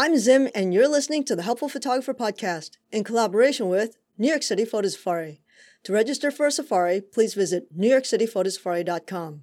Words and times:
I'm 0.00 0.16
Zim, 0.16 0.48
and 0.54 0.72
you're 0.72 0.86
listening 0.86 1.24
to 1.24 1.34
the 1.34 1.42
Helpful 1.42 1.68
Photographer 1.68 2.14
Podcast 2.14 2.76
in 2.92 3.02
collaboration 3.02 3.68
with 3.68 3.96
New 4.16 4.28
York 4.28 4.44
City 4.44 4.64
Photo 4.64 4.86
Safari. 4.86 5.40
To 5.82 5.92
register 5.92 6.30
for 6.30 6.46
a 6.46 6.52
safari, 6.52 7.00
please 7.00 7.34
visit 7.34 7.76
newyorkcityphotosafari.com. 7.76 9.42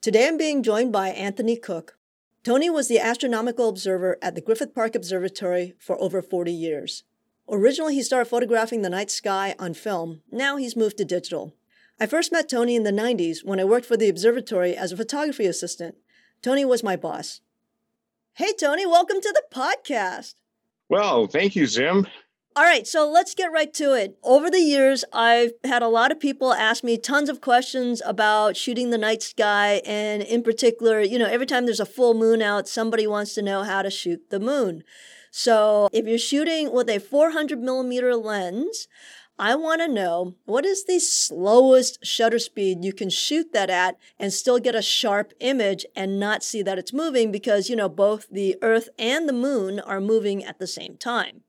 Today 0.00 0.28
I'm 0.28 0.36
being 0.36 0.62
joined 0.62 0.92
by 0.92 1.08
Anthony 1.08 1.56
Cook. 1.56 1.98
Tony 2.44 2.70
was 2.70 2.86
the 2.86 3.00
astronomical 3.00 3.68
observer 3.68 4.16
at 4.22 4.36
the 4.36 4.40
Griffith 4.40 4.76
Park 4.76 4.94
Observatory 4.94 5.74
for 5.80 6.00
over 6.00 6.22
40 6.22 6.52
years. 6.52 7.02
Originally, 7.48 7.96
he 7.96 8.02
started 8.04 8.30
photographing 8.30 8.82
the 8.82 8.90
night 8.90 9.10
sky 9.10 9.56
on 9.58 9.74
film. 9.74 10.22
Now 10.30 10.56
he's 10.56 10.76
moved 10.76 10.98
to 10.98 11.04
digital. 11.04 11.56
I 11.98 12.06
first 12.06 12.30
met 12.30 12.48
Tony 12.48 12.76
in 12.76 12.84
the 12.84 12.92
90s 12.92 13.44
when 13.44 13.58
I 13.58 13.64
worked 13.64 13.86
for 13.86 13.96
the 13.96 14.08
observatory 14.08 14.76
as 14.76 14.92
a 14.92 14.96
photography 14.96 15.46
assistant. 15.46 15.96
Tony 16.42 16.64
was 16.64 16.84
my 16.84 16.94
boss. 16.94 17.40
Hey, 18.36 18.54
Tony, 18.58 18.86
welcome 18.86 19.20
to 19.20 19.34
the 19.34 19.42
podcast. 19.54 20.36
Well, 20.88 21.26
thank 21.26 21.54
you, 21.54 21.66
Zim. 21.66 22.06
All 22.56 22.64
right, 22.64 22.86
so 22.86 23.06
let's 23.10 23.34
get 23.34 23.52
right 23.52 23.72
to 23.74 23.92
it. 23.92 24.16
Over 24.22 24.50
the 24.50 24.60
years, 24.60 25.04
I've 25.12 25.50
had 25.64 25.82
a 25.82 25.88
lot 25.88 26.10
of 26.10 26.18
people 26.18 26.54
ask 26.54 26.82
me 26.82 26.96
tons 26.96 27.28
of 27.28 27.42
questions 27.42 28.00
about 28.06 28.56
shooting 28.56 28.88
the 28.88 28.96
night 28.96 29.22
sky. 29.22 29.82
And 29.84 30.22
in 30.22 30.42
particular, 30.42 31.02
you 31.02 31.18
know, 31.18 31.26
every 31.26 31.44
time 31.44 31.66
there's 31.66 31.78
a 31.78 31.84
full 31.84 32.14
moon 32.14 32.40
out, 32.40 32.68
somebody 32.68 33.06
wants 33.06 33.34
to 33.34 33.42
know 33.42 33.64
how 33.64 33.82
to 33.82 33.90
shoot 33.90 34.30
the 34.30 34.40
moon. 34.40 34.82
So 35.30 35.90
if 35.92 36.06
you're 36.06 36.16
shooting 36.16 36.72
with 36.72 36.88
a 36.88 37.00
400 37.00 37.60
millimeter 37.60 38.16
lens, 38.16 38.88
I 39.44 39.56
want 39.56 39.80
to 39.80 39.88
know 39.88 40.36
what 40.44 40.64
is 40.64 40.84
the 40.84 41.00
slowest 41.00 42.06
shutter 42.06 42.38
speed 42.38 42.84
you 42.84 42.92
can 42.92 43.10
shoot 43.10 43.52
that 43.52 43.70
at 43.70 43.98
and 44.16 44.32
still 44.32 44.60
get 44.60 44.76
a 44.76 44.82
sharp 44.82 45.32
image 45.40 45.84
and 45.96 46.20
not 46.20 46.44
see 46.44 46.62
that 46.62 46.78
it's 46.78 46.92
moving 46.92 47.32
because, 47.32 47.68
you 47.68 47.74
know, 47.74 47.88
both 47.88 48.28
the 48.30 48.54
Earth 48.62 48.88
and 49.00 49.28
the 49.28 49.32
moon 49.32 49.80
are 49.80 50.00
moving 50.00 50.44
at 50.44 50.60
the 50.60 50.68
same 50.68 50.96
time. 50.96 51.40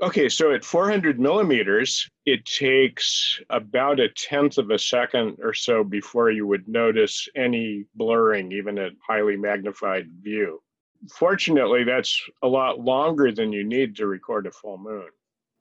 Okay, 0.00 0.30
so 0.30 0.54
at 0.54 0.64
400 0.64 1.20
millimeters, 1.20 2.08
it 2.24 2.46
takes 2.46 3.38
about 3.50 4.00
a 4.00 4.08
tenth 4.08 4.56
of 4.56 4.70
a 4.70 4.78
second 4.78 5.36
or 5.42 5.52
so 5.52 5.84
before 5.84 6.30
you 6.30 6.46
would 6.46 6.66
notice 6.66 7.28
any 7.36 7.84
blurring, 7.96 8.50
even 8.52 8.78
at 8.78 8.92
highly 9.06 9.36
magnified 9.36 10.06
view. 10.22 10.62
Fortunately, 11.10 11.84
that's 11.84 12.18
a 12.42 12.48
lot 12.48 12.80
longer 12.80 13.30
than 13.30 13.52
you 13.52 13.62
need 13.62 13.94
to 13.96 14.06
record 14.06 14.46
a 14.46 14.50
full 14.50 14.78
moon. 14.78 15.10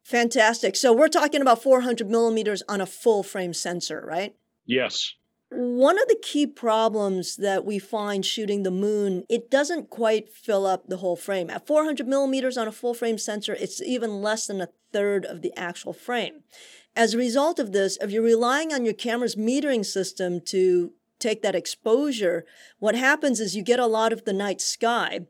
Fantastic. 0.03 0.75
So 0.75 0.94
we're 0.94 1.07
talking 1.07 1.41
about 1.41 1.61
400 1.61 2.09
millimeters 2.09 2.63
on 2.67 2.81
a 2.81 2.85
full 2.85 3.23
frame 3.23 3.53
sensor, 3.53 4.03
right? 4.05 4.35
Yes. 4.66 5.13
One 5.49 6.02
of 6.02 6.07
the 6.07 6.19
key 6.21 6.47
problems 6.47 7.35
that 7.35 7.66
we 7.66 7.77
find 7.77 8.25
shooting 8.25 8.63
the 8.63 8.72
moon, 8.72 9.25
it 9.29 9.52
doesn't 9.52 9.89
quite 9.89 10.29
fill 10.29 10.66
up 10.66 10.88
the 10.88 10.97
whole 10.97 11.17
frame. 11.17 11.49
At 11.49 11.67
400 11.67 12.07
millimeters 12.07 12.57
on 12.57 12.67
a 12.67 12.72
full 12.72 12.94
frame 12.94 13.17
sensor, 13.17 13.53
it's 13.53 13.81
even 13.81 14.22
less 14.22 14.47
than 14.47 14.61
a 14.61 14.69
third 14.94 15.25
of 15.25 15.41
the 15.41 15.53
actual 15.57 15.94
frame. 15.94 16.44
As 16.95 17.13
a 17.13 17.17
result 17.17 17.59
of 17.59 17.73
this, 17.73 17.97
if 18.02 18.11
you're 18.11 18.23
relying 18.23 18.73
on 18.73 18.85
your 18.85 18.94
camera's 18.94 19.35
metering 19.35 19.85
system 19.85 20.39
to 20.45 20.94
take 21.19 21.41
that 21.41 21.55
exposure, 21.55 22.45
what 22.79 22.95
happens 22.95 23.39
is 23.39 23.55
you 23.55 23.63
get 23.63 23.79
a 23.79 23.85
lot 23.85 24.13
of 24.13 24.23
the 24.25 24.33
night 24.33 24.61
sky. 24.61 25.22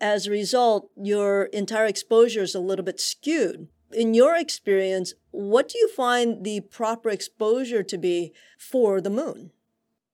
As 0.00 0.26
a 0.26 0.30
result, 0.30 0.90
your 0.96 1.44
entire 1.44 1.86
exposure 1.86 2.42
is 2.42 2.54
a 2.54 2.60
little 2.60 2.84
bit 2.84 3.00
skewed 3.00 3.68
in 3.92 4.14
your 4.14 4.36
experience, 4.36 5.14
what 5.30 5.68
do 5.68 5.78
you 5.78 5.88
find 5.88 6.44
the 6.44 6.60
proper 6.60 7.10
exposure 7.10 7.82
to 7.82 7.98
be 7.98 8.32
for 8.58 9.00
the 9.00 9.10
moon? 9.10 9.50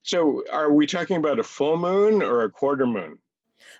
So, 0.03 0.44
are 0.53 0.72
we 0.72 0.86
talking 0.86 1.16
about 1.16 1.39
a 1.39 1.44
full 1.44 1.78
moon 1.78 2.22
or 2.22 2.42
a 2.42 2.50
quarter 2.50 2.86
moon? 2.86 3.19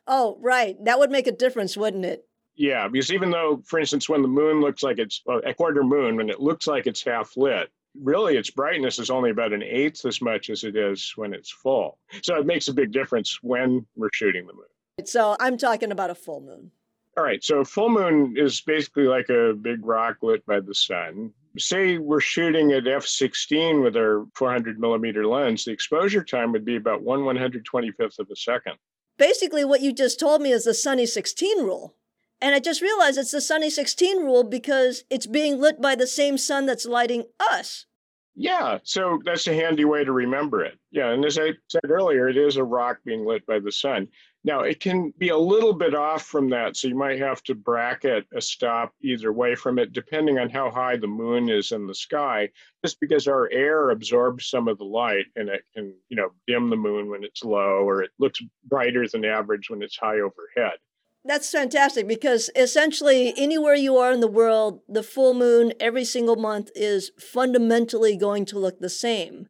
Oh, 0.07 0.39
right. 0.41 0.83
That 0.85 0.99
would 0.99 1.11
make 1.11 1.27
a 1.27 1.33
difference, 1.33 1.77
wouldn't 1.77 2.05
it? 2.05 2.27
Yeah, 2.57 2.89
because 2.89 3.13
even 3.13 3.31
though, 3.31 3.63
for 3.67 3.79
instance, 3.79 4.09
when 4.09 4.23
the 4.23 4.29
moon 4.29 4.61
looks 4.61 4.83
like 4.83 4.99
it's 4.99 5.23
well, 5.27 5.41
a 5.45 5.53
quarter 5.53 5.83
moon, 5.83 6.17
when 6.17 6.31
it 6.31 6.41
looks 6.41 6.67
like 6.67 6.87
it's 6.87 7.05
half 7.05 7.37
lit, 7.37 7.69
really 8.01 8.37
its 8.37 8.51
brightness 8.51 8.99
is 8.99 9.11
only 9.11 9.31
about 9.31 9.53
an 9.53 9.63
eighth 9.63 10.05
as 10.07 10.21
much 10.23 10.51
as 10.51 10.65
it 10.65 10.77
is 10.77 11.13
when 11.17 11.35
it's 11.35 11.51
full. 11.51 11.99
So 12.23 12.37
it 12.37 12.47
makes 12.47 12.69
a 12.69 12.73
big 12.73 12.93
difference 12.93 13.39
when 13.43 13.87
we're 13.97 14.11
shooting 14.13 14.47
the 14.47 14.55
moon. 14.55 15.07
So 15.07 15.37
I'm 15.41 15.59
talking 15.59 15.91
about 15.91 16.11
a 16.11 16.15
full 16.15 16.41
moon. 16.41 16.71
All 17.17 17.23
right, 17.23 17.45
so 17.45 17.65
full 17.65 17.91
moon 17.91 18.35
is 18.37 18.61
basically 18.61 19.05
like 19.05 19.29
a 19.29 19.55
big 19.55 19.85
rock 19.87 20.17
lit 20.23 20.45
by 20.47 20.59
the 20.61 20.75
sun. 20.75 21.33
Say 21.57 21.99
we're 21.99 22.21
shooting 22.21 22.73
at 22.73 22.85
f16 22.85 23.83
with 23.83 23.97
our 23.97 24.27
400 24.35 24.81
millimeter 24.81 25.25
lens, 25.27 25.65
the 25.65 25.71
exposure 25.71 26.25
time 26.25 26.51
would 26.51 26.65
be 26.65 26.75
about 26.75 27.03
1 27.03 27.21
125th 27.21 28.19
of 28.19 28.29
a 28.31 28.37
second. 28.37 28.75
Basically, 29.17 29.65
what 29.65 29.81
you 29.81 29.93
just 29.93 30.19
told 30.19 30.43
me 30.43 30.51
is 30.51 30.65
the 30.65 30.75
sunny 30.75 31.07
16 31.07 31.63
rule. 31.63 31.95
And 32.41 32.55
I 32.55 32.59
just 32.59 32.83
realized 32.83 33.17
it's 33.17 33.31
the 33.31 33.41
sunny 33.41 33.71
16 33.71 34.25
rule 34.25 34.43
because 34.43 35.05
it's 35.09 35.27
being 35.27 35.61
lit 35.61 35.81
by 35.81 35.95
the 35.95 36.09
same 36.09 36.37
sun 36.37 36.67
that's 36.67 36.85
lighting 36.85 37.25
us. 37.39 37.87
Yeah, 38.35 38.79
so 38.83 39.21
that's 39.25 39.47
a 39.47 39.55
handy 39.55 39.85
way 39.85 40.05
to 40.05 40.11
remember 40.11 40.65
it. 40.65 40.77
Yeah, 40.91 41.13
and 41.13 41.25
as 41.25 41.39
I 41.39 41.53
said 41.69 41.89
earlier, 41.89 42.29
it 42.29 42.37
is 42.37 42.57
a 42.57 42.65
rock 42.65 42.99
being 43.05 43.25
lit 43.25 43.47
by 43.47 43.61
the 43.61 43.71
sun. 43.71 44.09
Now, 44.47 44.61
it 44.61 44.79
can 44.79 45.15
be 45.17 45.31
a 45.31 45.39
little 45.39 45.73
bit 45.73 45.95
off 45.95 46.27
from 46.27 46.51
that, 46.51 46.77
so 46.77 46.87
you 46.87 46.95
might 46.95 47.19
have 47.19 47.43
to 47.45 47.55
bracket 47.55 48.27
a 48.37 48.43
stop 48.43 48.93
either 49.01 49.33
way 49.33 49.55
from 49.55 49.79
it, 49.79 49.95
depending 49.95 50.39
on 50.39 50.51
how 50.51 50.71
high 50.71 50.99
the 50.99 51.07
moon 51.07 51.49
is 51.49 51.73
in 51.73 51.87
the 51.87 51.95
sky, 51.95 52.51
just 52.85 53.01
because 53.01 53.27
our 53.27 53.51
air 53.51 53.89
absorbs 53.89 54.47
some 54.51 54.69
of 54.69 54.77
the 54.77 54.85
light 54.85 55.25
and 55.37 55.49
it 55.49 55.63
can, 55.75 55.95
you 56.11 56.17
know, 56.17 56.29
dim 56.47 56.69
the 56.69 56.77
moon 56.77 57.09
when 57.09 57.25
it's 57.25 57.43
low 57.43 57.89
or 57.89 58.03
it 58.03 58.11
looks 58.19 58.39
brighter 58.65 59.09
than 59.09 59.25
average 59.25 59.71
when 59.71 59.83
it's 59.83 59.97
high 59.97 60.21
overhead. 60.21 60.79
That's 61.25 61.51
fantastic 61.51 62.07
because 62.07 62.51
essentially, 62.55 63.33
anywhere 63.39 63.75
you 63.75 63.97
are 63.97 64.13
in 64.13 64.21
the 64.21 64.29
world, 64.29 64.81
the 64.87 65.03
full 65.03 65.33
moon 65.33 65.73
every 65.81 66.05
single 66.05 66.37
month 66.37 66.71
is 66.75 67.13
fundamentally 67.19 68.15
going 68.15 68.45
to 68.47 68.59
look 68.59 68.79
the 68.79 68.91
same. 68.91 69.49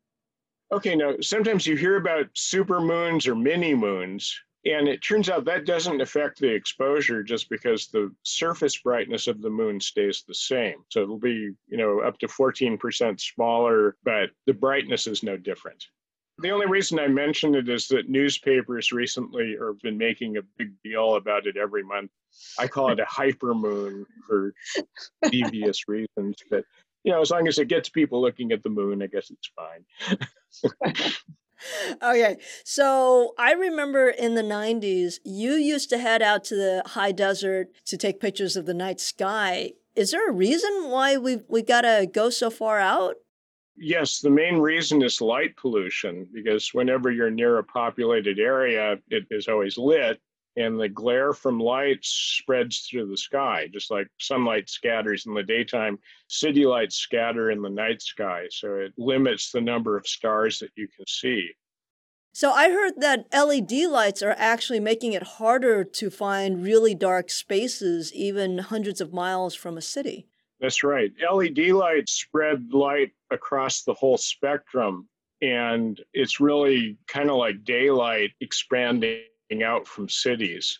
Okay, 0.71 0.94
now 0.94 1.15
sometimes 1.21 1.66
you 1.66 1.76
hear 1.76 1.97
about 1.97 2.26
super 2.34 2.81
moons 2.81 3.26
or 3.26 3.34
mini 3.34 3.75
moons, 3.75 4.41
and 4.67 4.89
it 4.89 5.03
turns 5.03 5.29
out 5.29 5.45
that 5.45 5.67
doesn't 5.67 6.01
affect 6.01 6.39
the 6.39 6.53
exposure 6.53 7.23
just 7.23 7.51
because 7.51 7.89
the 7.89 8.11
surface 8.23 8.79
brightness 8.79 9.27
of 9.27 9.43
the 9.43 9.51
moon 9.51 9.81
stays 9.81 10.25
the 10.27 10.35
same. 10.35 10.77
So 10.89 11.03
it'll 11.03 11.19
be, 11.19 11.51
you 11.69 11.77
know, 11.77 12.01
up 12.01 12.19
to 12.21 12.27
14% 12.27 13.21
smaller, 13.21 13.97
but 14.05 14.31
the 14.47 14.55
brightness 14.55 15.07
is 15.07 15.23
no 15.23 15.37
different. 15.37 15.85
The 16.39 16.51
only 16.51 16.67
reason 16.67 16.99
I 16.99 17.07
mention 17.09 17.55
it 17.55 17.69
is 17.69 17.87
that 17.89 18.09
newspapers 18.09 18.91
recently 18.91 19.57
have 19.61 19.81
been 19.83 19.99
making 19.99 20.37
a 20.37 20.43
big 20.57 20.73
deal 20.83 21.15
about 21.15 21.47
it 21.47 21.57
every 21.57 21.85
month. 21.85 22.11
I 22.59 22.67
call 22.67 22.91
it 22.91 22.99
a 22.99 23.05
hypermoon 23.05 24.05
for 24.27 24.53
devious 25.31 25.87
reasons, 25.87 26.37
but 26.51 26.65
you 27.05 27.13
know, 27.13 27.21
as 27.21 27.31
long 27.31 27.47
as 27.47 27.59
it 27.59 27.69
gets 27.69 27.91
people 27.91 28.21
looking 28.21 28.51
at 28.51 28.63
the 28.63 28.71
moon, 28.71 29.03
I 29.03 29.07
guess 29.07 29.31
it's 29.31 29.51
fine. 29.55 30.19
okay. 32.03 32.37
So 32.65 33.35
I 33.39 33.53
remember 33.53 34.09
in 34.09 34.35
the 34.35 34.43
90s, 34.43 35.19
you 35.25 35.53
used 35.53 35.91
to 35.91 35.99
head 35.99 36.23
out 36.23 36.45
to 36.45 36.57
the 36.57 36.83
high 36.87 37.13
desert 37.13 37.69
to 37.87 37.97
take 37.97 38.21
pictures 38.21 38.57
of 38.57 38.67
the 38.67 38.75
night 38.75 39.01
sky. 39.01 39.73
Is 39.95 40.11
there 40.11 40.29
a 40.29 40.33
reason 40.33 40.91
why 40.91 41.17
we 41.17 41.41
we 41.49 41.63
got 41.63 41.83
to 41.83 42.09
go 42.13 42.31
so 42.31 42.51
far 42.51 42.81
out? 42.81 43.17
Yes, 43.77 44.21
the 44.21 44.31
main 44.31 44.59
reason 44.59 45.03
is 45.03 45.21
light 45.21 45.57
pollution 45.57 46.29
because 46.33 46.73
whenever 46.73 47.11
you're 47.11 47.31
near 47.31 47.59
a 47.59 47.65
populated 47.65 48.39
area, 48.39 48.99
it 49.11 49.27
is 49.31 49.49
always 49.49 49.77
lit 49.77 50.21
and 50.57 50.81
the 50.81 50.89
glare 50.89 51.33
from 51.33 51.59
lights 51.59 52.09
spreads 52.09 52.81
through 52.81 53.09
the 53.09 53.17
sky, 53.17 53.69
just 53.73 53.91
like 53.91 54.07
sunlight 54.21 54.69
scatters 54.69 55.27
in 55.27 55.35
the 55.35 55.43
daytime. 55.43 55.99
City 56.29 56.65
lights 56.65 56.97
scatter 56.97 57.51
in 57.51 57.61
the 57.61 57.71
night 57.71 58.03
sky, 58.03 58.47
so 58.51 58.77
it 58.77 58.93
limits 58.97 59.51
the 59.51 59.61
number 59.61 59.97
of 59.97 60.07
stars 60.07 60.61
that 60.61 60.71
you 60.77 60.89
can 60.89 61.07
see. 61.09 61.51
So 62.33 62.51
I 62.51 62.71
heard 62.71 62.95
that 62.99 63.27
LED 63.33 63.89
lights 63.89 64.23
are 64.23 64.35
actually 64.37 64.81
making 64.81 65.13
it 65.13 65.23
harder 65.23 65.85
to 65.85 66.11
find 66.11 66.65
really 66.65 66.95
dark 66.95 67.31
spaces, 67.31 68.12
even 68.12 68.59
hundreds 68.59 69.00
of 69.00 69.12
miles 69.12 69.55
from 69.55 69.77
a 69.77 69.83
city. 69.83 70.27
That's 70.61 70.83
right. 70.83 71.12
LED 71.33 71.59
lights 71.69 72.12
spread 72.12 72.73
light 72.73 73.12
across 73.31 73.83
the 73.83 73.95
whole 73.95 74.17
spectrum, 74.17 75.09
and 75.43 76.00
it's 76.12 76.41
really 76.41 76.97
kind 77.07 77.31
of 77.31 77.37
like 77.37 77.65
daylight 77.65 78.31
expanding 78.41 79.23
out 79.62 79.87
from 79.87 80.08
cities. 80.08 80.79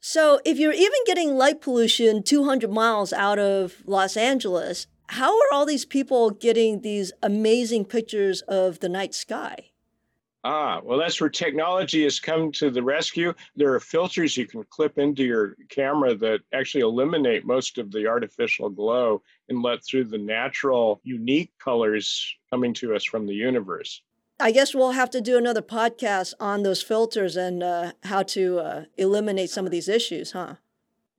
So, 0.00 0.40
if 0.44 0.58
you're 0.58 0.72
even 0.72 1.00
getting 1.06 1.36
light 1.36 1.60
pollution 1.60 2.22
200 2.22 2.70
miles 2.70 3.12
out 3.12 3.38
of 3.38 3.82
Los 3.86 4.16
Angeles, 4.16 4.86
how 5.08 5.30
are 5.38 5.52
all 5.52 5.66
these 5.66 5.84
people 5.84 6.30
getting 6.30 6.80
these 6.82 7.12
amazing 7.22 7.86
pictures 7.86 8.42
of 8.42 8.80
the 8.80 8.88
night 8.88 9.14
sky? 9.14 9.70
Ah, 10.46 10.82
well, 10.84 10.98
that's 10.98 11.18
where 11.22 11.30
technology 11.30 12.02
has 12.04 12.20
come 12.20 12.52
to 12.52 12.70
the 12.70 12.82
rescue. 12.82 13.32
There 13.56 13.72
are 13.72 13.80
filters 13.80 14.36
you 14.36 14.46
can 14.46 14.62
clip 14.64 14.98
into 14.98 15.24
your 15.24 15.56
camera 15.70 16.14
that 16.16 16.40
actually 16.52 16.82
eliminate 16.82 17.46
most 17.46 17.78
of 17.78 17.90
the 17.90 18.06
artificial 18.06 18.68
glow 18.68 19.22
and 19.48 19.62
let 19.62 19.82
through 19.82 20.04
the 20.04 20.18
natural, 20.18 21.00
unique 21.02 21.50
colors 21.58 22.36
coming 22.50 22.74
to 22.74 22.94
us 22.94 23.04
from 23.04 23.26
the 23.26 23.34
universe. 23.34 24.02
I 24.40 24.50
guess 24.50 24.74
we'll 24.74 24.92
have 24.92 25.10
to 25.10 25.20
do 25.20 25.38
another 25.38 25.62
podcast 25.62 26.34
on 26.40 26.62
those 26.62 26.82
filters 26.82 27.36
and 27.36 27.62
uh, 27.62 27.92
how 28.02 28.24
to 28.24 28.58
uh, 28.58 28.84
eliminate 28.96 29.50
some 29.50 29.64
of 29.64 29.70
these 29.70 29.88
issues, 29.88 30.32
huh? 30.32 30.54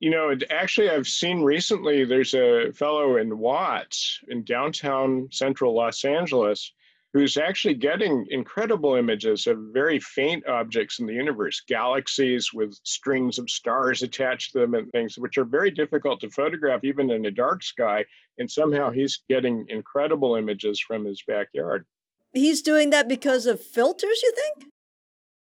You 0.00 0.10
know, 0.10 0.34
actually, 0.50 0.90
I've 0.90 1.08
seen 1.08 1.42
recently 1.42 2.04
there's 2.04 2.34
a 2.34 2.70
fellow 2.74 3.16
in 3.16 3.38
Watts 3.38 4.20
in 4.28 4.44
downtown 4.44 5.28
central 5.32 5.74
Los 5.74 6.04
Angeles 6.04 6.72
who's 7.14 7.38
actually 7.38 7.72
getting 7.72 8.26
incredible 8.28 8.94
images 8.94 9.46
of 9.46 9.56
very 9.72 9.98
faint 9.98 10.46
objects 10.46 10.98
in 10.98 11.06
the 11.06 11.14
universe, 11.14 11.62
galaxies 11.66 12.52
with 12.52 12.78
strings 12.82 13.38
of 13.38 13.48
stars 13.48 14.02
attached 14.02 14.52
to 14.52 14.58
them 14.58 14.74
and 14.74 14.92
things, 14.92 15.16
which 15.16 15.38
are 15.38 15.46
very 15.46 15.70
difficult 15.70 16.20
to 16.20 16.28
photograph 16.28 16.84
even 16.84 17.10
in 17.10 17.24
a 17.24 17.30
dark 17.30 17.62
sky. 17.62 18.04
And 18.38 18.50
somehow 18.50 18.90
he's 18.90 19.22
getting 19.30 19.64
incredible 19.70 20.36
images 20.36 20.78
from 20.78 21.06
his 21.06 21.22
backyard. 21.26 21.86
He's 22.32 22.62
doing 22.62 22.90
that 22.90 23.08
because 23.08 23.46
of 23.46 23.60
filters, 23.60 24.20
you 24.22 24.32
think? 24.32 24.70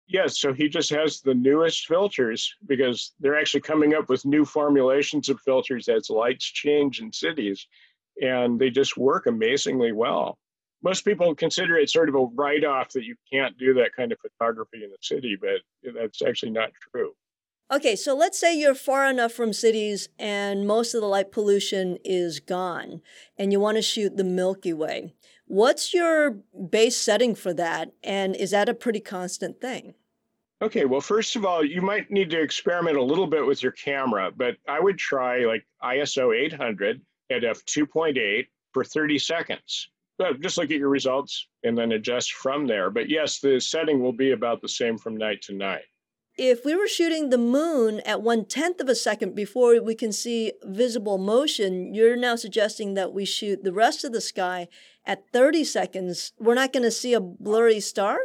Yes, 0.08 0.40
so 0.40 0.54
he 0.54 0.70
just 0.70 0.92
has 0.92 1.22
the 1.22 1.34
newest 1.34 1.88
filters 1.88 2.54
because 2.68 3.14
they're 3.20 3.40
actually 3.40 3.62
coming 3.62 3.96
up 3.96 4.08
with 4.08 4.26
new 4.26 4.46
formulations 4.46 5.30
of 5.30 5.40
filters 5.42 5.90
as 5.90 6.10
lights 6.10 6.46
change 6.46 7.02
in 7.02 7.12
cities, 7.12 7.68
and 8.22 8.60
they 8.60 8.70
just 8.70 8.98
work 8.98 9.26
amazingly 9.26 9.92
well. 9.92 10.38
Most 10.84 11.04
people 11.06 11.34
consider 11.34 11.78
it 11.78 11.90
sort 11.90 12.10
of 12.10 12.16
a 12.16 12.26
write 12.36 12.64
off 12.64 12.92
that 12.92 13.04
you 13.04 13.16
can't 13.34 13.58
do 13.58 13.74
that 13.74 13.96
kind 13.96 14.12
of 14.12 14.20
photography 14.20 14.84
in 14.84 14.92
the 14.92 14.98
city, 15.02 15.36
but 15.40 15.62
that's 15.96 16.22
actually 16.22 16.52
not 16.52 16.70
true. 16.92 17.14
Okay, 17.72 17.96
so 17.96 18.16
let's 18.16 18.40
say 18.40 18.56
you're 18.56 18.76
far 18.76 19.10
enough 19.10 19.32
from 19.32 19.52
cities 19.52 20.08
and 20.20 20.68
most 20.68 20.94
of 20.94 21.02
the 21.02 21.08
light 21.08 21.32
pollution 21.32 21.98
is 22.06 22.40
gone 22.40 23.02
and 23.40 23.52
you 23.52 23.60
want 23.60 23.78
to 23.78 23.82
shoot 23.82 24.18
the 24.18 24.24
Milky 24.24 24.72
Way. 24.72 25.14
What's 25.48 25.92
your 25.92 26.38
base 26.70 26.96
setting 26.96 27.34
for 27.34 27.56
that? 27.56 27.92
And 28.04 28.36
is 28.36 28.52
that 28.52 28.70
a 28.70 28.76
pretty 28.76 29.00
constant 29.00 29.62
thing? 29.62 29.96
Okay, 30.62 30.86
well, 30.86 31.02
first 31.02 31.36
of 31.36 31.44
all, 31.44 31.66
you 31.66 31.82
might 31.82 32.12
need 32.12 32.30
to 32.30 32.40
experiment 32.42 32.98
a 32.98 33.04
little 33.04 33.28
bit 33.28 33.46
with 33.46 33.64
your 33.64 33.72
camera, 33.72 34.32
but 34.36 34.58
I 34.68 34.80
would 34.80 35.00
try 35.00 35.40
like 35.40 35.66
ISO 35.84 36.36
800 36.36 37.02
at 37.32 37.42
f2.8 37.42 38.48
for 38.74 38.84
30 38.84 39.18
seconds. 39.18 39.90
But 40.20 40.40
just 40.40 40.58
look 40.58 40.72
at 40.72 40.78
your 40.78 40.90
results 40.90 41.48
and 41.64 41.76
then 41.76 41.94
adjust 41.94 42.34
from 42.34 42.68
there. 42.68 42.92
But 42.92 43.10
yes, 43.10 43.40
the 43.40 43.60
setting 43.60 44.02
will 44.02 44.14
be 44.14 44.32
about 44.32 44.62
the 44.62 44.70
same 44.70 44.98
from 45.00 45.18
night 45.18 45.42
to 45.44 45.54
night 45.54 45.84
if 46.38 46.66
we 46.66 46.76
were 46.76 46.88
shooting 46.88 47.30
the 47.30 47.38
moon 47.38 48.02
at 48.02 48.22
one 48.22 48.46
tenth 48.46 48.82
of 48.82 48.90
a 48.90 48.96
second 48.96 49.36
before 49.36 49.82
we 49.82 49.96
can 49.96 50.12
see 50.12 50.52
visible 50.64 51.18
motion, 51.18 51.94
you're 51.94 52.18
now 52.18 52.36
suggesting 52.36 52.94
that 52.96 53.14
we 53.14 53.24
shoot 53.24 53.64
the 53.64 53.72
rest 53.74 54.04
of 54.04 54.12
the 54.12 54.22
sky 54.22 54.68
at 55.06 55.24
30 55.32 55.64
seconds. 55.64 56.34
We're 56.38 56.56
not 56.56 56.74
going 56.74 56.84
to 56.84 56.92
see 56.92 57.14
a 57.14 57.22
blurry 57.22 57.80
star? 57.80 58.20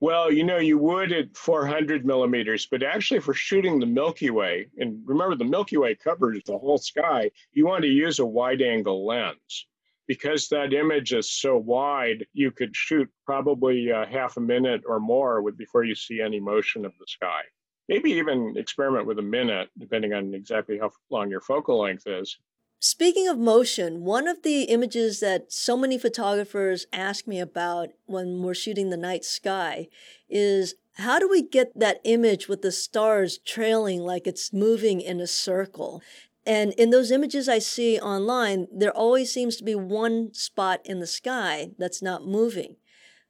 Well, 0.00 0.32
you 0.32 0.44
know, 0.44 0.58
you 0.58 0.78
would 0.78 1.12
at 1.12 1.36
400 1.36 2.04
millimeters, 2.04 2.66
but 2.66 2.82
actually, 2.82 3.20
for 3.20 3.32
shooting 3.32 3.78
the 3.78 3.86
Milky 3.86 4.30
Way, 4.30 4.68
and 4.76 5.00
remember 5.06 5.36
the 5.36 5.44
Milky 5.44 5.76
Way 5.76 5.94
covers 5.94 6.42
the 6.44 6.58
whole 6.58 6.78
sky, 6.78 7.30
you 7.52 7.66
want 7.66 7.82
to 7.82 7.88
use 7.88 8.18
a 8.18 8.26
wide 8.26 8.60
angle 8.60 9.06
lens 9.06 9.66
because 10.06 10.48
that 10.48 10.72
image 10.72 11.12
is 11.12 11.30
so 11.30 11.56
wide, 11.56 12.26
you 12.32 12.50
could 12.50 12.74
shoot 12.74 13.08
probably 13.26 13.90
uh, 13.90 14.06
half 14.06 14.36
a 14.36 14.40
minute 14.40 14.82
or 14.86 15.00
more 15.00 15.42
with 15.42 15.56
before 15.56 15.84
you 15.84 15.94
see 15.94 16.20
any 16.20 16.40
motion 16.40 16.84
of 16.84 16.92
the 16.98 17.06
sky. 17.06 17.42
Maybe 17.88 18.12
even 18.12 18.54
experiment 18.56 19.06
with 19.06 19.18
a 19.18 19.22
minute, 19.22 19.68
depending 19.78 20.14
on 20.14 20.34
exactly 20.34 20.78
how 20.78 20.90
long 21.10 21.30
your 21.30 21.40
focal 21.40 21.82
length 21.82 22.06
is. 22.06 22.38
Speaking 22.80 23.28
of 23.28 23.38
motion, 23.38 24.04
one 24.04 24.28
of 24.28 24.42
the 24.42 24.64
images 24.64 25.20
that 25.20 25.50
so 25.50 25.76
many 25.76 25.96
photographers 25.96 26.86
ask 26.92 27.26
me 27.26 27.40
about 27.40 27.88
when 28.04 28.42
we're 28.42 28.52
shooting 28.54 28.90
the 28.90 28.96
night 28.98 29.24
sky 29.24 29.88
is 30.28 30.74
how 30.96 31.18
do 31.18 31.28
we 31.28 31.42
get 31.42 31.72
that 31.78 32.00
image 32.04 32.46
with 32.46 32.62
the 32.62 32.70
stars 32.70 33.38
trailing 33.38 34.00
like 34.00 34.26
it's 34.26 34.52
moving 34.52 35.00
in 35.00 35.18
a 35.20 35.26
circle? 35.26 36.02
And 36.46 36.72
in 36.74 36.90
those 36.90 37.10
images 37.10 37.48
I 37.48 37.58
see 37.58 37.98
online, 37.98 38.68
there 38.72 38.92
always 38.92 39.32
seems 39.32 39.56
to 39.56 39.64
be 39.64 39.74
one 39.74 40.34
spot 40.34 40.80
in 40.84 41.00
the 41.00 41.06
sky 41.06 41.70
that's 41.78 42.02
not 42.02 42.26
moving. 42.26 42.76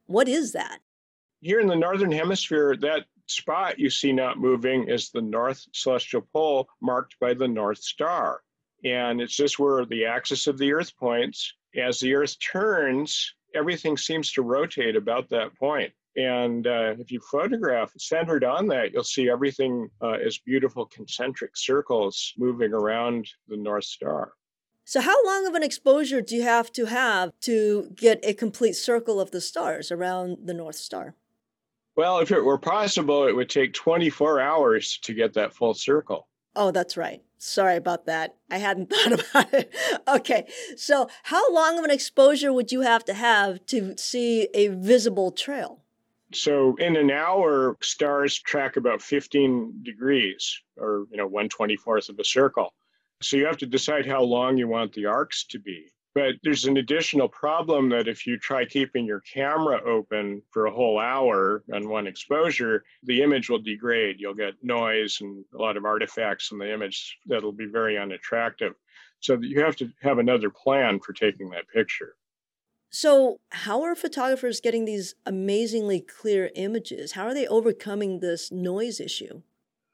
What 0.07 0.29
is 0.29 0.53
that? 0.53 0.81
Here 1.41 1.61
in 1.61 1.69
the 1.69 1.77
Northern 1.77 2.11
Hemisphere, 2.11 2.77
that 2.81 3.05
spot 3.27 3.79
you 3.79 3.89
see 3.89 4.13
not 4.13 4.39
moving 4.39 4.89
is 4.89 5.11
the 5.11 5.23
North 5.23 5.65
Celestial 5.73 6.23
Pole 6.33 6.69
marked 6.81 7.17
by 7.21 7.35
the 7.35 7.49
North 7.49 7.79
Star. 7.79 8.43
And 8.85 9.21
it's 9.21 9.37
just 9.37 9.59
where 9.59 9.85
the 9.87 10.05
axis 10.05 10.47
of 10.47 10.59
the 10.59 10.73
Earth 10.73 10.97
points. 10.97 11.53
As 11.77 11.99
the 12.01 12.15
Earth 12.15 12.37
turns, 12.41 13.35
everything 13.55 13.97
seems 13.97 14.33
to 14.33 14.43
rotate 14.43 14.97
about 14.97 15.29
that 15.31 15.55
point. 15.57 15.93
And 16.17 16.67
uh, 16.67 16.95
if 16.99 17.11
you 17.11 17.21
photograph 17.21 17.93
centered 17.99 18.45
on 18.45 18.69
that, 18.69 18.93
you'll 18.93 19.05
see 19.05 19.29
everything 19.29 19.89
uh, 20.01 20.13
as 20.13 20.39
beautiful 20.39 20.87
concentric 20.87 21.57
circles 21.57 22.33
moving 22.39 22.73
around 22.73 23.29
the 23.49 23.57
North 23.57 23.85
Star. 23.85 24.33
So, 24.85 25.01
how 25.01 25.25
long 25.25 25.47
of 25.47 25.55
an 25.55 25.63
exposure 25.63 26.21
do 26.21 26.37
you 26.37 26.43
have 26.43 26.71
to 26.73 26.85
have 26.85 27.33
to 27.41 27.91
get 27.97 28.21
a 28.23 28.35
complete 28.35 28.75
circle 28.75 29.19
of 29.19 29.31
the 29.31 29.41
stars 29.41 29.91
around 29.91 30.39
the 30.45 30.55
North 30.55 30.77
Star? 30.77 31.17
Well, 31.97 32.19
if 32.19 32.31
it 32.31 32.45
were 32.45 32.59
possible, 32.59 33.27
it 33.27 33.35
would 33.35 33.49
take 33.49 33.73
24 33.73 34.41
hours 34.41 34.99
to 35.03 35.15
get 35.15 35.33
that 35.35 35.55
full 35.55 35.75
circle. 35.75 36.29
Oh, 36.57 36.71
that's 36.71 36.97
right. 36.97 37.23
Sorry 37.39 37.77
about 37.77 38.07
that. 38.07 38.37
I 38.51 38.59
hadn't 38.59 38.91
thought 38.93 39.13
about 39.13 39.55
it. 39.55 39.75
okay. 40.07 40.47
So, 40.77 41.09
how 41.25 41.53
long 41.53 41.79
of 41.79 41.85
an 41.85 41.91
exposure 41.91 42.53
would 42.53 42.71
you 42.71 42.83
have 42.83 43.05
to 43.07 43.15
have 43.15 43.65
to 43.67 43.97
see 43.97 44.49
a 44.55 44.69
visible 44.69 45.31
trail? 45.31 45.84
So 46.35 46.75
in 46.77 46.97
an 46.97 47.11
hour, 47.11 47.77
stars 47.81 48.39
track 48.41 48.77
about 48.77 49.01
15 49.01 49.83
degrees 49.83 50.61
or, 50.77 51.07
you 51.11 51.17
know, 51.17 51.29
124th 51.29 52.09
of 52.09 52.19
a 52.19 52.25
circle. 52.25 52.75
So 53.23 53.37
you 53.37 53.47
have 53.47 53.59
to 53.59 53.67
decide 53.67 54.07
how 54.07 54.23
long 54.23 54.57
you 54.57 54.69
want 54.69 54.93
the 54.93 55.07
arcs 55.07 55.45
to 55.47 55.59
be. 55.59 55.87
But 56.15 56.35
there's 56.45 56.65
an 56.65 56.77
additional 56.77 57.29
problem 57.29 57.89
that 57.89 58.07
if 58.07 58.25
you 58.25 58.39
try 58.39 58.65
keeping 58.65 59.05
your 59.05 59.21
camera 59.21 59.81
open 59.85 60.43
for 60.51 60.67
a 60.67 60.71
whole 60.71 61.01
hour 61.01 61.65
on 61.73 61.89
one 61.89 62.07
exposure, 62.07 62.85
the 63.03 63.21
image 63.21 63.51
will 63.51 63.59
degrade. 63.59 64.17
You'll 64.21 64.35
get 64.35 64.55
noise 64.63 65.19
and 65.21 65.45
a 65.55 65.59
lot 65.59 65.77
of 65.77 65.85
artifacts 65.85 66.53
in 66.53 66.59
the 66.59 66.73
image 66.73 67.19
that'll 67.27 67.53
be 67.53 67.67
very 67.67 67.99
unattractive. 67.99 68.75
So 69.19 69.39
you 69.41 69.61
have 69.63 69.75
to 69.77 69.91
have 70.03 70.19
another 70.19 70.51
plan 70.51 71.01
for 71.01 71.13
taking 71.13 71.51
that 71.51 71.69
picture. 71.69 72.15
So, 72.95 73.41
how 73.51 73.83
are 73.83 73.97
photographers 73.97 74.61
getting 74.61 74.85
these 74.85 75.17
amazingly 75.27 75.99
clear 75.99 76.53
images? 76.55 77.11
How 77.11 77.27
are 77.27 77.35
they 77.35 77.49
overcoming 77.49 78.21
this 78.21 78.53
noise 78.53 79.01
issue? 79.01 79.43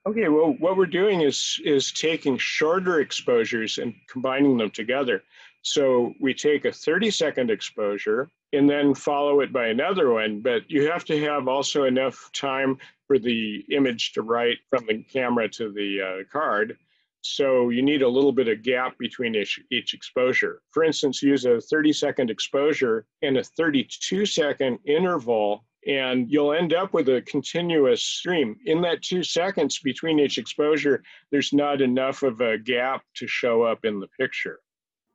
Okay, 0.07 0.29
well, 0.29 0.55
what 0.59 0.77
we're 0.77 0.85
doing 0.85 1.23
is 1.23 1.59
is 1.65 1.93
taking 1.93 2.37
shorter 2.37 3.01
exposures 3.01 3.79
and 3.79 3.95
combining 4.07 4.59
them 4.59 4.71
together. 4.71 5.23
So 5.63 6.13
we 6.21 6.35
take 6.35 6.67
a 6.67 6.73
30 6.73 7.11
second 7.11 7.51
exposure 7.51 8.29
and 8.53 8.69
then 8.69 8.95
follow 8.95 9.41
it 9.41 9.51
by 9.51 9.69
another 9.69 10.13
one, 10.13 10.41
but 10.41 10.71
you 10.71 10.91
have 10.91 11.07
to 11.07 11.19
have 11.25 11.49
also 11.49 11.85
enough 11.85 12.31
time 12.35 12.77
for 13.07 13.19
the 13.19 13.65
image 13.71 14.13
to 14.13 14.21
write 14.21 14.59
from 14.69 14.85
the 14.87 15.03
camera 15.05 15.49
to 15.49 15.73
the 15.73 16.03
uh, 16.03 16.25
card 16.31 16.77
so 17.23 17.71
you 17.71 17.83
need 17.83 18.03
a 18.03 18.09
little 18.09 18.33
bit 18.33 18.49
of 18.49 18.63
gap 18.63 18.99
between 18.99 19.35
each, 19.35 19.61
each 19.71 19.95
exposure. 19.95 20.63
For 20.71 20.85
instance, 20.85 21.23
use 21.23 21.45
a 21.45 21.61
30 21.61 21.93
second 21.93 22.31
exposure 22.31 23.07
and 23.23 23.37
a 23.37 23.45
32 23.45 24.27
second 24.27 24.79
interval 24.85 25.65
and 25.87 26.31
you'll 26.31 26.53
end 26.53 26.75
up 26.75 26.93
with 26.93 27.09
a 27.09 27.23
continuous 27.23 28.03
stream. 28.03 28.57
In 28.67 28.83
that 28.83 29.03
two 29.03 29.23
seconds 29.23 29.79
between 29.79 30.19
each 30.19 30.37
exposure, 30.37 31.03
there's 31.31 31.53
not 31.53 31.81
enough 31.81 32.23
of 32.23 32.41
a 32.41 32.59
gap 32.59 33.03
to 33.15 33.27
show 33.27 33.63
up 33.63 33.85
in 33.85 34.01
the 34.01 34.09
picture. 34.19 34.61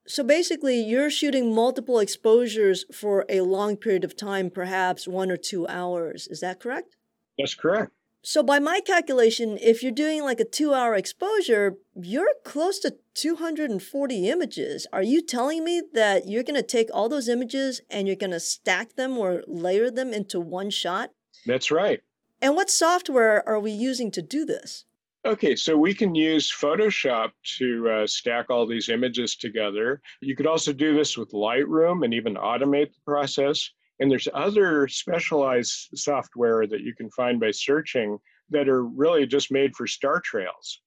So 0.08 0.24
basically, 0.24 0.82
you're 0.82 1.10
shooting 1.10 1.54
multiple 1.54 2.00
exposures 2.00 2.86
for 2.92 3.26
a 3.28 3.42
long 3.42 3.76
period 3.76 4.04
of 4.04 4.16
time, 4.16 4.50
perhaps 4.50 5.08
one 5.08 5.32
or 5.32 5.38
two 5.38 5.68
hours. 5.68 6.28
Is 6.28 6.42
that 6.42 6.60
correct? 6.60 6.96
That's 7.38 7.56
correct. 7.56 7.92
So, 8.28 8.42
by 8.42 8.58
my 8.58 8.80
calculation, 8.80 9.60
if 9.62 9.84
you're 9.84 9.92
doing 9.92 10.24
like 10.24 10.40
a 10.40 10.46
two 10.46 10.74
hour 10.74 10.96
exposure, 10.96 11.78
you're 11.94 12.34
close 12.44 12.80
to 12.80 12.96
240 13.14 14.30
images. 14.30 14.88
Are 14.92 15.04
you 15.04 15.22
telling 15.22 15.64
me 15.64 15.84
that 15.94 16.28
you're 16.28 16.42
going 16.42 16.60
to 16.60 16.64
take 16.64 16.90
all 16.92 17.08
those 17.08 17.30
images 17.30 17.82
and 17.88 18.08
you're 18.08 18.16
going 18.16 18.32
to 18.32 18.40
stack 18.40 18.96
them 18.96 19.16
or 19.16 19.44
layer 19.46 19.92
them 19.92 20.12
into 20.12 20.40
one 20.40 20.72
shot? 20.72 21.12
That's 21.46 21.70
right. 21.70 22.02
And 22.42 22.56
what 22.56 22.72
software 22.72 23.48
are 23.48 23.60
we 23.60 23.70
using 23.70 24.10
to 24.14 24.24
do 24.24 24.44
this? 24.44 24.86
Okay, 25.24 25.56
so 25.56 25.78
we 25.78 25.94
can 25.94 26.16
use 26.16 26.52
Photoshop 26.52 27.30
to 27.60 27.90
uh, 27.90 28.08
stack 28.08 28.50
all 28.50 28.66
these 28.66 28.90
images 28.90 29.36
together. 29.36 30.02
You 30.22 30.36
could 30.36 30.48
also 30.48 30.74
do 30.74 30.96
this 30.96 31.16
with 31.16 31.30
Lightroom 31.32 32.04
and 32.04 32.12
even 32.12 32.34
automate 32.34 32.88
the 32.88 33.02
process. 33.06 33.70
And 34.00 34.12
there's 34.12 34.28
other 34.34 34.88
specialized 34.88 35.90
software 35.96 36.68
that 36.68 36.82
you 36.82 36.94
can 36.96 37.10
find 37.12 37.40
by 37.40 37.52
searching 37.52 38.18
that 38.50 38.68
are 38.68 38.84
really 38.84 39.26
just 39.26 39.52
made 39.52 39.76
for 39.76 39.88
star 39.88 40.20
trails. 40.20 40.82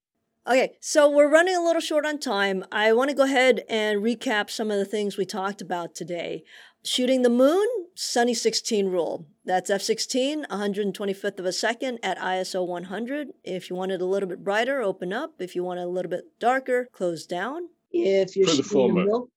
Okay, 0.46 0.76
so 0.80 1.10
we're 1.10 1.30
running 1.30 1.56
a 1.56 1.62
little 1.62 1.80
short 1.80 2.06
on 2.06 2.18
time. 2.18 2.64
I 2.72 2.92
want 2.92 3.10
to 3.10 3.16
go 3.16 3.24
ahead 3.24 3.64
and 3.68 4.02
recap 4.02 4.48
some 4.48 4.70
of 4.70 4.78
the 4.78 4.84
things 4.84 5.16
we 5.16 5.26
talked 5.26 5.60
about 5.60 5.94
today. 5.94 6.42
Shooting 6.84 7.20
the 7.20 7.28
moon, 7.28 7.66
Sunny 7.94 8.32
16 8.32 8.88
rule. 8.88 9.26
That's 9.44 9.70
f16, 9.70 10.46
125th 10.46 11.38
of 11.38 11.44
a 11.44 11.52
second 11.52 11.98
at 12.02 12.16
ISO 12.18 12.66
100. 12.66 13.28
If 13.44 13.68
you 13.68 13.76
want 13.76 13.92
it 13.92 14.00
a 14.00 14.06
little 14.06 14.28
bit 14.28 14.42
brighter, 14.42 14.80
open 14.80 15.12
up. 15.12 15.34
If 15.38 15.54
you 15.54 15.64
want 15.64 15.80
it 15.80 15.86
a 15.86 15.88
little 15.88 16.10
bit 16.10 16.24
darker, 16.38 16.88
close 16.92 17.26
down. 17.26 17.68
If 17.90 18.36
you're 18.36 18.48
For 18.48 18.56
the 18.56 18.62
full 18.62 18.88
moon. 18.90 19.06
Milk, 19.06 19.30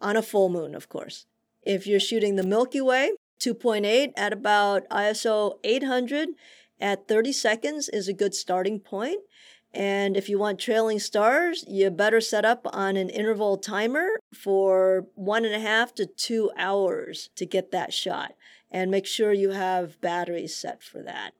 on 0.00 0.16
a 0.16 0.22
full 0.22 0.48
moon, 0.48 0.74
of 0.74 0.88
course. 0.88 1.26
If 1.66 1.86
you're 1.86 2.00
shooting 2.00 2.36
the 2.36 2.42
Milky 2.42 2.80
Way, 2.80 3.12
2.8 3.40 4.12
at 4.16 4.32
about 4.32 4.88
ISO 4.90 5.58
800 5.64 6.30
at 6.80 7.08
30 7.08 7.32
seconds 7.32 7.88
is 7.88 8.08
a 8.08 8.12
good 8.12 8.34
starting 8.34 8.80
point. 8.80 9.20
And 9.72 10.16
if 10.16 10.28
you 10.28 10.38
want 10.38 10.60
trailing 10.60 11.00
stars, 11.00 11.64
you 11.66 11.90
better 11.90 12.20
set 12.20 12.44
up 12.44 12.66
on 12.72 12.96
an 12.96 13.08
interval 13.08 13.56
timer 13.56 14.20
for 14.32 15.06
one 15.14 15.44
and 15.44 15.54
a 15.54 15.58
half 15.58 15.94
to 15.96 16.06
two 16.06 16.52
hours 16.56 17.30
to 17.36 17.44
get 17.44 17.72
that 17.72 17.92
shot. 17.92 18.34
And 18.70 18.90
make 18.90 19.06
sure 19.06 19.32
you 19.32 19.50
have 19.50 20.00
batteries 20.00 20.54
set 20.54 20.82
for 20.82 21.02
that. 21.02 21.32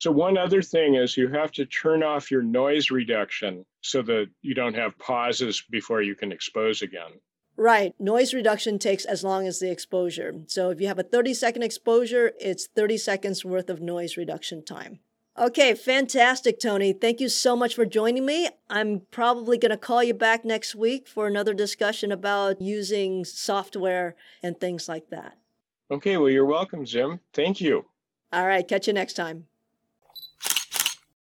So, 0.00 0.10
one 0.10 0.36
other 0.36 0.62
thing 0.62 0.96
is 0.96 1.16
you 1.16 1.28
have 1.28 1.52
to 1.52 1.66
turn 1.66 2.02
off 2.02 2.30
your 2.30 2.42
noise 2.42 2.90
reduction 2.90 3.64
so 3.82 4.02
that 4.02 4.26
you 4.40 4.54
don't 4.54 4.74
have 4.74 4.98
pauses 4.98 5.62
before 5.70 6.02
you 6.02 6.14
can 6.14 6.32
expose 6.32 6.82
again. 6.82 7.12
Right. 7.56 7.94
Noise 7.98 8.34
reduction 8.34 8.78
takes 8.78 9.04
as 9.04 9.22
long 9.22 9.46
as 9.46 9.58
the 9.58 9.70
exposure. 9.70 10.34
So 10.46 10.70
if 10.70 10.80
you 10.80 10.86
have 10.86 10.98
a 10.98 11.02
30 11.02 11.34
second 11.34 11.62
exposure, 11.62 12.32
it's 12.40 12.66
30 12.66 12.96
seconds 12.98 13.44
worth 13.44 13.68
of 13.68 13.80
noise 13.80 14.16
reduction 14.16 14.64
time. 14.64 15.00
Okay, 15.38 15.74
fantastic, 15.74 16.60
Tony. 16.60 16.92
Thank 16.92 17.18
you 17.18 17.30
so 17.30 17.56
much 17.56 17.74
for 17.74 17.86
joining 17.86 18.26
me. 18.26 18.50
I'm 18.68 19.00
probably 19.10 19.56
going 19.56 19.70
to 19.70 19.78
call 19.78 20.04
you 20.04 20.12
back 20.12 20.44
next 20.44 20.74
week 20.74 21.08
for 21.08 21.26
another 21.26 21.54
discussion 21.54 22.12
about 22.12 22.60
using 22.60 23.24
software 23.24 24.14
and 24.42 24.60
things 24.60 24.90
like 24.90 25.08
that. 25.08 25.38
Okay, 25.90 26.18
well, 26.18 26.28
you're 26.28 26.44
welcome, 26.44 26.84
Jim. 26.84 27.20
Thank 27.32 27.62
you. 27.62 27.86
All 28.30 28.46
right, 28.46 28.66
catch 28.66 28.86
you 28.86 28.92
next 28.92 29.14
time. 29.14 29.46